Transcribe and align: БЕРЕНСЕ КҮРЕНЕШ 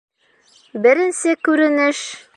БЕРЕНСЕ 0.85 1.37
КҮРЕНЕШ 1.49 2.05